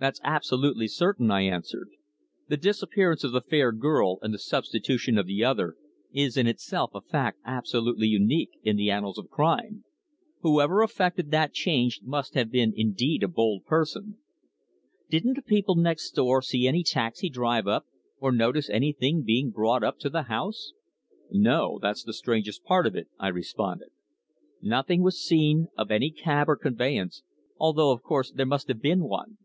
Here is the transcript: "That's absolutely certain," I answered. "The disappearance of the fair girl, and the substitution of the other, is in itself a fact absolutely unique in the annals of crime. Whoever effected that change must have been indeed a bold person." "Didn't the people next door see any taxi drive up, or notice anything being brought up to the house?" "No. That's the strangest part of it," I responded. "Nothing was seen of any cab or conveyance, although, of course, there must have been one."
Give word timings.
"That's 0.00 0.20
absolutely 0.24 0.88
certain," 0.88 1.30
I 1.30 1.42
answered. 1.42 1.88
"The 2.48 2.56
disappearance 2.56 3.22
of 3.22 3.30
the 3.30 3.40
fair 3.40 3.70
girl, 3.70 4.18
and 4.20 4.34
the 4.34 4.38
substitution 4.40 5.16
of 5.16 5.26
the 5.28 5.44
other, 5.44 5.76
is 6.12 6.36
in 6.36 6.48
itself 6.48 6.90
a 6.92 7.00
fact 7.00 7.38
absolutely 7.44 8.08
unique 8.08 8.50
in 8.64 8.74
the 8.74 8.90
annals 8.90 9.16
of 9.16 9.30
crime. 9.30 9.84
Whoever 10.40 10.82
effected 10.82 11.30
that 11.30 11.52
change 11.52 12.00
must 12.02 12.34
have 12.34 12.50
been 12.50 12.72
indeed 12.74 13.22
a 13.22 13.28
bold 13.28 13.64
person." 13.64 14.18
"Didn't 15.08 15.34
the 15.34 15.42
people 15.42 15.76
next 15.76 16.10
door 16.10 16.42
see 16.42 16.66
any 16.66 16.82
taxi 16.82 17.30
drive 17.30 17.68
up, 17.68 17.86
or 18.18 18.32
notice 18.32 18.68
anything 18.70 19.22
being 19.22 19.52
brought 19.52 19.84
up 19.84 20.00
to 20.00 20.10
the 20.10 20.22
house?" 20.24 20.72
"No. 21.30 21.78
That's 21.80 22.02
the 22.02 22.12
strangest 22.12 22.64
part 22.64 22.88
of 22.88 22.96
it," 22.96 23.06
I 23.20 23.28
responded. 23.28 23.90
"Nothing 24.60 25.04
was 25.04 25.22
seen 25.22 25.68
of 25.78 25.92
any 25.92 26.10
cab 26.10 26.48
or 26.48 26.56
conveyance, 26.56 27.22
although, 27.56 27.92
of 27.92 28.02
course, 28.02 28.32
there 28.32 28.44
must 28.46 28.66
have 28.66 28.82
been 28.82 29.04
one." 29.04 29.38